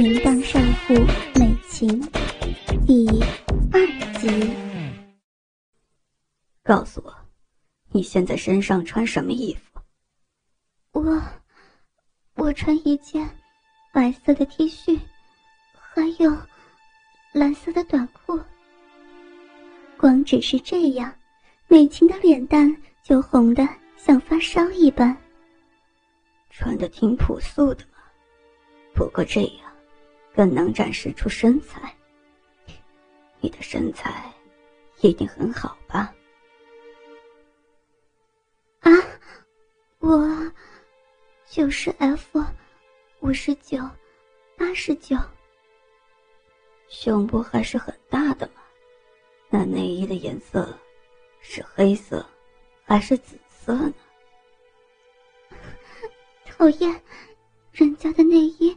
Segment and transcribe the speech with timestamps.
[0.00, 0.94] 淫荡少妇
[1.38, 2.00] 美琴
[2.86, 3.06] 第
[3.70, 4.50] 二集。
[6.62, 7.14] 告诉我，
[7.90, 9.78] 你现在身上穿什么衣服？
[10.92, 11.22] 我，
[12.36, 13.28] 我穿一件
[13.92, 14.98] 白色的 T 恤，
[15.74, 16.34] 还有
[17.32, 18.40] 蓝色的短裤。
[19.98, 21.14] 光只是这样，
[21.68, 25.14] 美琴的脸蛋就红的像发烧一般。
[26.48, 27.98] 穿的挺朴素的嘛，
[28.94, 29.69] 不过这样
[30.40, 31.94] 更能展示出身材。
[33.40, 34.32] 你的身材
[35.02, 36.14] 一定很好吧？
[38.80, 38.90] 啊，
[39.98, 40.50] 我
[41.46, 42.42] 九十 F，
[43.20, 43.86] 五十九，
[44.56, 45.14] 八十九，
[46.88, 48.62] 胸部还是很大的嘛。
[49.50, 50.74] 那内衣的颜色
[51.42, 52.24] 是黑色
[52.84, 53.94] 还是紫色呢？
[56.46, 57.02] 讨厌，
[57.72, 58.74] 人家的内衣，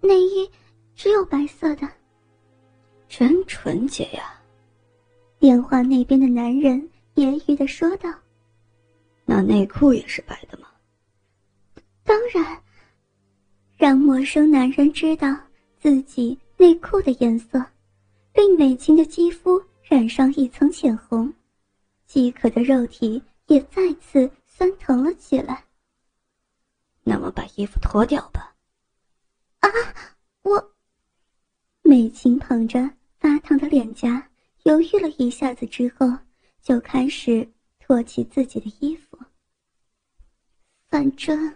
[0.00, 0.50] 内衣
[0.94, 1.88] 只有白色的，
[3.08, 4.40] 真纯洁呀！
[5.38, 6.80] 电话那边的男人
[7.14, 8.12] 揶揄的说道
[9.26, 10.68] ：“那内裤也是白的吗？”
[12.04, 12.58] 当然。
[13.76, 15.36] 让陌生男人知道
[15.76, 17.60] 自己内裤的颜色，
[18.32, 21.34] 令美琴的肌肤染上一层浅红，
[22.06, 25.64] 饥渴的肉体也再次酸疼了起来。
[27.02, 28.54] 那么把衣服脱掉吧。
[29.58, 29.68] 啊，
[30.42, 30.71] 我。
[31.92, 34.26] 美琴捧着发烫的脸颊，
[34.62, 36.10] 犹豫了一下子之后，
[36.62, 37.46] 就开始
[37.78, 39.18] 脱起自己的衣服。
[40.88, 41.54] 反正，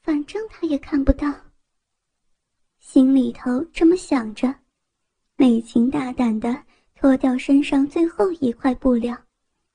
[0.00, 1.34] 反正他也看不到。
[2.78, 4.54] 心里头这么想着，
[5.34, 6.62] 美琴大胆的
[6.94, 9.12] 脱掉身上最后一块布料，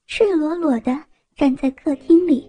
[0.06, 0.98] 赤裸裸的
[1.36, 2.48] 站在客厅里。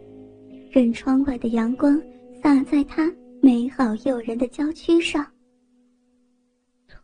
[0.72, 2.02] 任窗外的阳光
[2.42, 5.30] 洒在她美好诱人的娇躯上。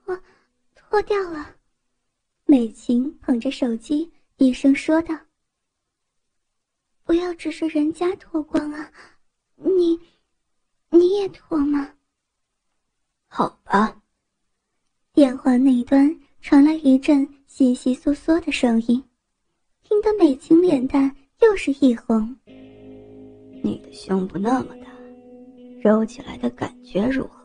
[0.06, 0.20] 脱，
[0.76, 1.56] 脱掉了。
[2.45, 5.16] 美琴捧着手机，低声说道
[7.03, 8.91] ：“不要只是人家脱光啊，
[9.56, 10.00] 你，
[10.90, 11.94] 你也脱吗？”
[13.28, 14.02] 好吧。
[15.13, 19.03] 电话那端传来一阵窸窸窣窣的声音，
[19.84, 22.36] 听得美琴脸蛋又是一红。
[23.62, 24.90] 你的胸部那么大，
[25.84, 27.38] 揉起来的感觉如何？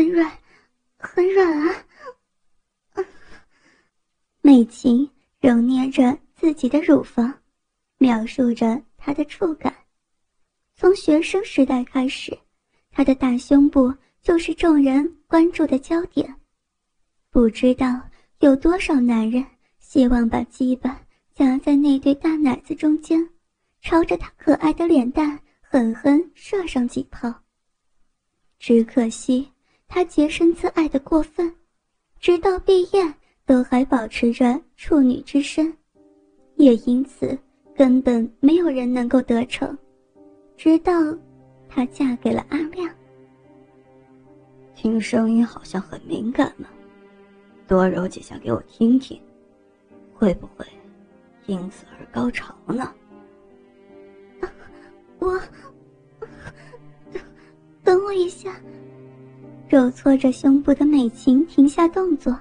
[0.00, 0.32] 很软，
[0.96, 1.84] 很软啊！
[4.40, 5.06] 美琴
[5.42, 7.38] 揉捏着自己的乳房，
[7.98, 9.74] 描述着她的触感。
[10.74, 12.34] 从学生时代开始，
[12.90, 16.34] 她的大胸部就是众人关注的焦点。
[17.28, 18.00] 不知道
[18.38, 19.44] 有多少男人
[19.80, 20.98] 希望把鸡巴。
[21.34, 23.28] 夹在那对大奶子中间，
[23.82, 27.32] 朝着她可爱的脸蛋狠狠射上几炮。
[28.58, 29.50] 只可惜
[29.92, 31.52] 他洁身自爱的过分，
[32.20, 33.12] 直到毕业
[33.44, 35.76] 都还保持着处女之身，
[36.54, 37.36] 也因此
[37.74, 39.76] 根本没有人能够得逞。
[40.56, 40.92] 直到
[41.68, 42.88] 她嫁给了阿亮。
[44.76, 46.68] 听声音好像很敏感呢，
[47.66, 49.20] 多揉几下给我听听，
[50.14, 50.64] 会不会？
[51.46, 52.94] 因此而高潮呢？
[55.18, 55.36] 我
[57.12, 57.20] 等
[57.82, 58.54] 等我一下。
[59.70, 62.36] 揉搓着胸部的美琴停下动作，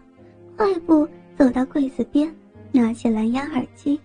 [0.57, 1.07] 快步
[1.37, 2.35] 走到柜子边，
[2.71, 4.01] 拿起蓝牙耳机。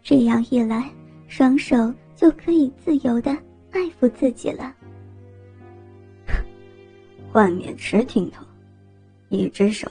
[0.00, 0.88] 这样一来，
[1.26, 3.32] 双手就可以自由的
[3.72, 4.72] 爱抚自己了。
[7.32, 8.46] 换面池听筒，
[9.28, 9.90] 一只手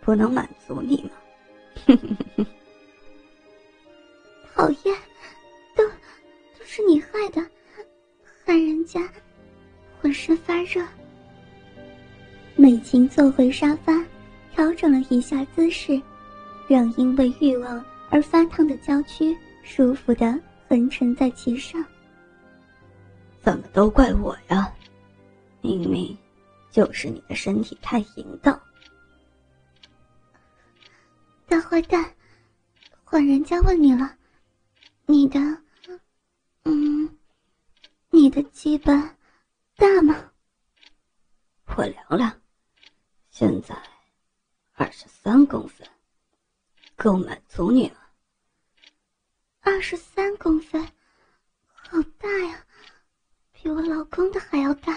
[0.00, 1.10] 不能满足你吗？
[1.86, 2.46] 哼哼哼哼。
[4.56, 4.96] 讨厌，
[5.76, 7.40] 都都是你害的，
[8.44, 9.08] 害人家
[10.00, 10.84] 浑身发热。
[12.62, 13.92] 美琴坐回沙发，
[14.52, 16.00] 调整了一下姿势，
[16.68, 21.84] 让因为欲望而发烫的娇躯舒服的横沉在其上。
[23.40, 24.72] 怎么都怪我呀？
[25.60, 26.16] 明明
[26.70, 28.62] 就是你的身体太淫荡。
[31.48, 32.14] 大坏蛋，
[33.02, 34.14] 换人家问你了。
[35.06, 35.40] 你的，
[36.62, 37.10] 嗯，
[38.10, 39.16] 你的鸡巴
[39.76, 40.14] 大吗？
[41.76, 42.32] 我量量，
[43.42, 43.76] 现在
[44.74, 45.84] 二十三公分，
[46.94, 47.96] 够满足你了。
[49.58, 50.80] 二十三公分，
[51.72, 52.64] 好大呀，
[53.50, 54.96] 比我老公的还要大。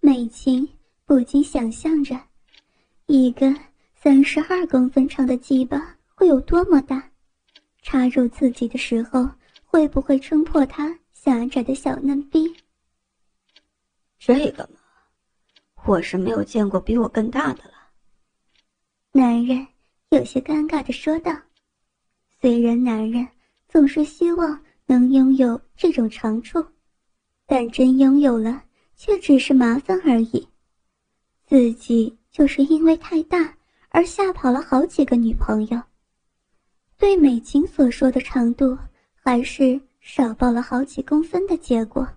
[0.00, 0.66] 美琴
[1.04, 2.18] 不禁想象着，
[3.04, 3.54] 一根
[3.94, 7.10] 三十二公分长的鸡巴会有多么大。
[7.82, 9.28] 插入自己的时候，
[9.66, 12.56] 会不会撑破他狭窄的小嫩逼？
[14.18, 14.80] 这个嘛，
[15.84, 17.72] 我是没有见过比我更大的了。
[19.12, 19.66] 男人
[20.10, 21.32] 有些尴尬的说道。
[22.40, 23.28] 虽然男人
[23.68, 26.64] 总是希望能拥有这种长处，
[27.46, 28.64] 但真拥有了，
[28.96, 30.48] 却只是麻烦而已。
[31.46, 33.56] 自己就是因为太大
[33.90, 35.80] 而吓跑了好几个女朋友。
[36.96, 38.76] 对美琴所说的长度，
[39.14, 42.08] 还是少报了好几公分的结果。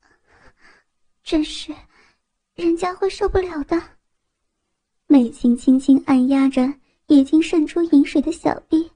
[1.22, 1.74] 真是，
[2.56, 3.80] 人家会受不了的。
[5.06, 6.74] 美琴轻轻按压着。
[7.08, 8.90] 已经渗出饮水的小臂，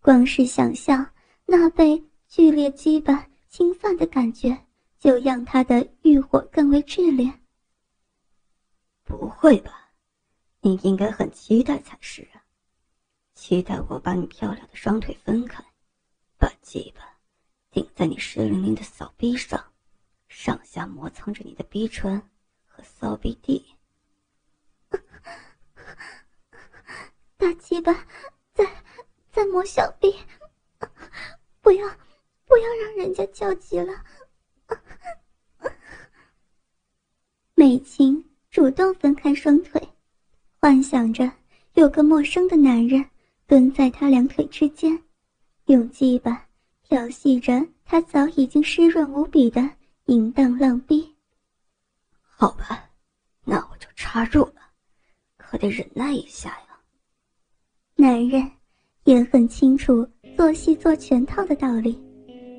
[0.00, 1.12] 光是想象
[1.44, 4.64] 那被剧烈羁绊侵犯的感觉，
[4.98, 7.30] 就让她的欲火更为炽烈。
[9.02, 9.92] 不会吧？
[10.62, 12.40] 你应该很期待才是啊！
[13.34, 15.62] 期待我把你漂亮的双腿分开，
[16.38, 17.02] 把鸡巴
[17.70, 19.62] 顶在你湿淋淋的小臂上，
[20.28, 22.22] 上下磨蹭着你的逼唇
[22.76, 23.64] 和骚逼地。
[27.38, 27.92] 大鸡巴
[28.52, 28.66] 在
[29.30, 30.12] 在磨小臂，
[31.60, 31.86] 不要
[32.44, 33.92] 不要让人家叫急了。
[37.54, 39.80] 美琴主动分开双腿，
[40.58, 41.30] 幻想着
[41.74, 43.08] 有个陌生的男人
[43.46, 45.04] 蹲在她两腿之间，
[45.66, 46.48] 用鸡巴
[46.82, 49.70] 调戏着她早已经湿润无比的
[50.06, 51.13] 淫荡浪逼。
[52.36, 52.90] 好吧，
[53.44, 54.60] 那我就插入了，
[55.36, 56.80] 可得忍耐一下呀。
[57.94, 58.50] 男人
[59.04, 61.98] 也很清楚做戏做全套的道理，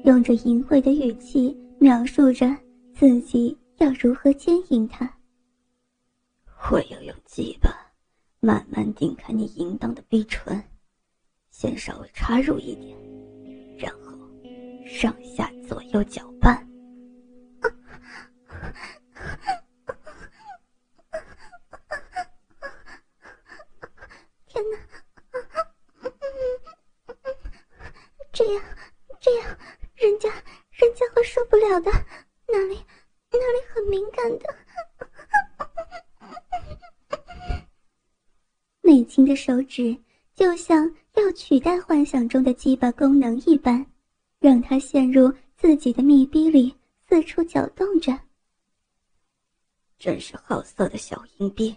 [0.06, 2.48] 用着淫秽的语气描述着
[2.96, 5.12] 自己要如何奸淫他。
[6.72, 7.70] 我要用鸡巴
[8.40, 10.64] 慢慢顶开你淫荡的逼唇，
[11.52, 12.98] 先稍微插入一点，
[13.78, 14.18] 然后
[14.88, 16.66] 上下左右搅拌。
[24.48, 24.78] 天哪！
[28.32, 28.64] 这样，
[29.20, 29.58] 这样，
[29.96, 30.30] 人家，
[30.72, 31.92] 人家会受不了的。
[32.48, 32.84] 那里，
[33.32, 34.56] 那里很敏感的。
[38.82, 39.96] 美琴的手指
[40.34, 43.86] 就像要取代幻想中的鸡巴功能一般，
[44.40, 46.74] 让他陷入自己的密闭里，
[47.08, 48.20] 四处搅动着。
[50.00, 51.76] 真是好色的小阴逼，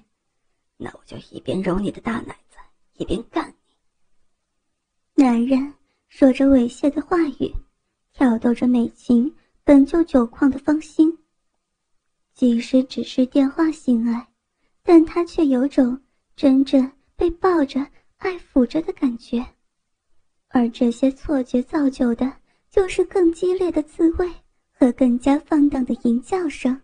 [0.79, 2.57] 那我就一边揉你的大奶子，
[2.95, 5.23] 一边干你。
[5.23, 5.75] 男人。
[6.09, 7.55] 说着猥亵的话语，
[8.15, 9.31] 挑逗着美琴
[9.63, 11.19] 本就久旷的芳心。
[12.33, 14.27] 即使只是电话性爱，
[14.83, 16.01] 但他却有种
[16.35, 17.85] 真正被抱着、
[18.19, 19.45] 爱抚着的感觉。
[20.49, 22.33] 而这些错觉造就的，
[22.71, 24.33] 就是更激烈的自慰
[24.71, 26.81] 和更加放荡的淫叫声。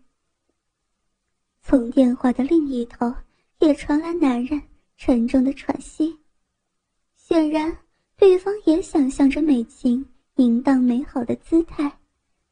[1.62, 3.14] 从电话的另一头，
[3.60, 4.60] 也传来男人
[4.96, 6.18] 沉重的喘息，
[7.16, 7.74] 显然。
[8.16, 11.98] 对方也想象着美琴淫荡美好的姿态，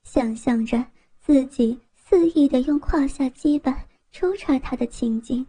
[0.02, 0.84] 想象着
[1.20, 5.46] 自己肆意的用胯下基板抽插他的情景。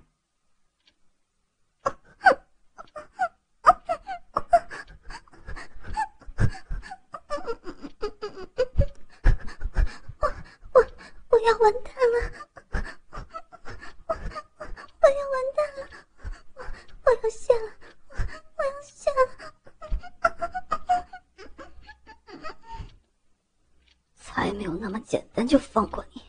[25.04, 26.22] 简单就放过你，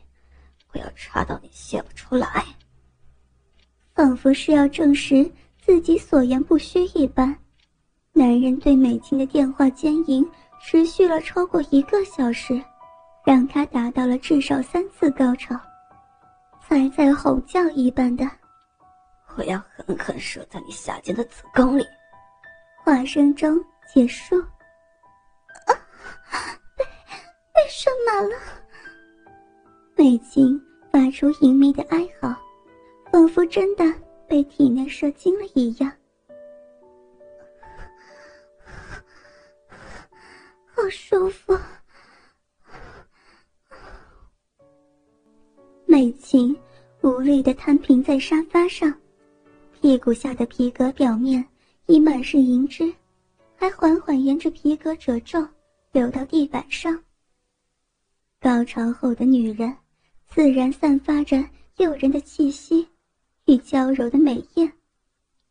[0.73, 2.45] 我要插到你泄不出来。
[3.95, 7.37] 仿佛是要证实自己所言不虚一般，
[8.13, 10.29] 男人对美琴的电话奸淫
[10.61, 12.61] 持续了超过一个小时，
[13.25, 15.55] 让他达到了至少三次高潮，
[16.67, 18.29] 才在吼叫一般的
[19.37, 21.87] ：“我要狠狠射在你下贱的子宫里。”
[22.85, 23.59] 话声中
[23.93, 24.43] 结束。
[26.77, 26.85] 被
[27.55, 28.37] 被射满了，
[30.05, 30.61] 美琴
[30.93, 32.37] 发出隐秘的哀嚎，
[33.11, 33.83] 仿佛真的
[34.29, 35.91] 被体内射精了一样。
[40.67, 41.59] 好舒服。
[45.87, 46.55] 美琴
[47.01, 48.93] 无力的摊平在沙发上，
[49.81, 51.43] 屁股下的皮革表面
[51.87, 52.93] 已满是银汁，
[53.57, 55.49] 还缓缓沿着皮革褶皱
[55.93, 57.03] 流到地板上。
[58.39, 59.75] 高潮后的女人，
[60.35, 61.37] 自然散发着
[61.77, 62.85] 诱人的气息
[63.45, 64.73] 与娇柔的美艳，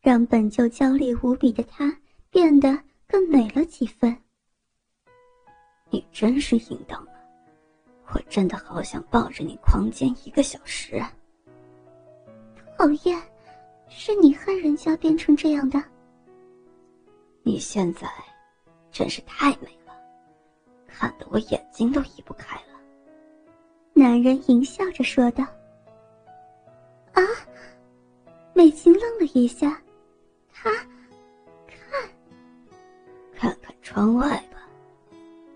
[0.02, 1.98] 让本就娇丽无比的她
[2.28, 4.14] 变得更美了几分。
[5.88, 7.16] 你真是淫荡啊！
[8.12, 11.02] 我真的好想抱着你狂奸一个小时。
[12.76, 13.18] 讨厌，
[13.88, 15.82] 是你害人家变成这样的。
[17.42, 18.06] 你现在
[18.92, 19.94] 真是太美了，
[20.86, 22.73] 看得我眼睛都移不开了。
[24.04, 25.42] 男人淫笑着说道。
[27.14, 27.22] 啊，
[28.52, 29.80] 美琴愣了一下，
[30.52, 30.70] 他
[31.66, 32.10] 看，
[33.34, 34.58] 看看窗外吧，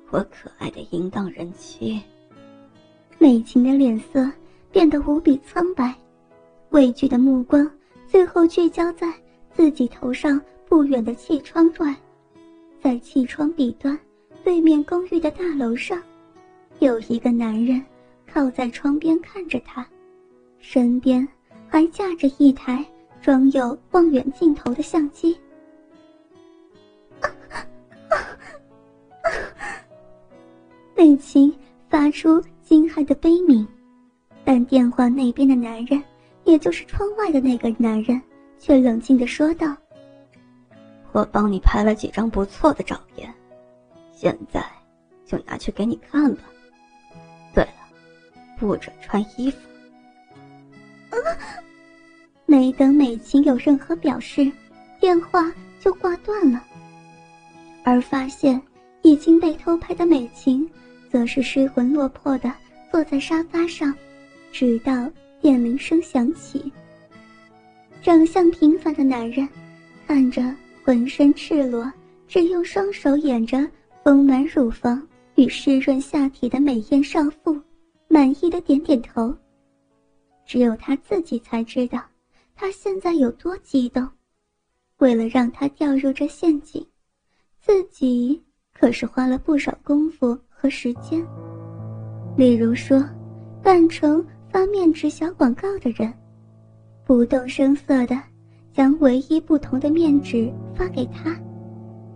[0.08, 2.00] 我可爱的淫荡人妻。
[3.18, 4.26] 美琴的脸色
[4.72, 5.94] 变得无比苍白，
[6.70, 7.70] 畏惧的目光
[8.06, 9.12] 最后聚焦在
[9.52, 11.94] 自己头上不远的气窗外，
[12.82, 13.98] 在气窗彼端，
[14.42, 16.02] 对面公寓的大楼上，
[16.78, 17.84] 有一个男人
[18.32, 19.86] 靠在窗边看着他，
[20.58, 21.26] 身边
[21.68, 22.84] 还架着一台
[23.20, 25.38] 装有望远镜头的相机。
[30.96, 31.54] 美琴
[31.88, 32.42] 发出。
[32.68, 33.66] 惊骇的悲鸣，
[34.44, 36.04] 但电话那边的男人，
[36.44, 38.20] 也就是窗外的那个男人，
[38.58, 39.74] 却冷静的说道
[41.12, 43.32] ：“我帮你拍了几张不错的照片，
[44.12, 44.62] 现在
[45.24, 46.42] 就拿去给你看吧。
[48.58, 49.58] 不准穿衣服。”
[52.46, 54.50] 没等美琴有任何表示，
[54.98, 56.64] 电话就挂断了，
[57.84, 58.60] 而发现
[59.02, 60.68] 已经被偷拍的美琴。
[61.10, 62.52] 则是失魂落魄的
[62.92, 63.94] 坐在沙发上，
[64.52, 65.10] 直到
[65.40, 66.70] 电铃声响起。
[68.02, 69.48] 长相平凡的男人，
[70.06, 71.90] 看着浑身赤裸、
[72.26, 73.66] 只用双手掩着
[74.04, 75.02] 丰满乳房
[75.36, 77.58] 与湿润下体的美艳少妇，
[78.08, 79.34] 满意的点点头。
[80.44, 82.02] 只有他自己才知道，
[82.56, 84.08] 他现在有多激动。
[84.98, 86.84] 为了让他掉入这陷阱，
[87.60, 90.36] 自己可是花了不少功夫。
[90.60, 91.24] 和时间，
[92.36, 93.00] 例如说，
[93.62, 96.12] 扮成发面纸小广告的人，
[97.04, 98.20] 不动声色的
[98.72, 101.40] 将唯一不同的面纸发给他，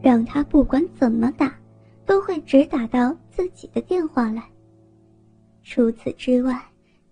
[0.03, 1.57] 让他不管怎么打，
[2.05, 4.43] 都会只打到自己的电话来。
[5.65, 6.61] 除此之外，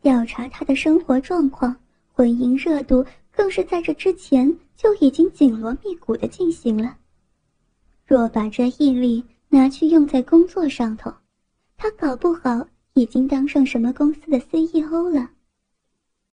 [0.01, 1.75] 调查他的生活状况、
[2.13, 6.97] 婚姻热度，更是在这之前就已经紧锣密鼓的进行了。
[8.07, 11.13] 若把这毅力拿去用在工作上头，
[11.77, 15.31] 他搞不好已经当上什么公司的 CEO 了。